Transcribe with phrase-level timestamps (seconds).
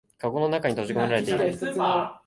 [0.17, 1.51] かごの中に閉じこめられてる